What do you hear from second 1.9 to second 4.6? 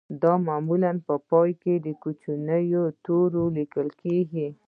کوچنیو تورو لیکل کیږي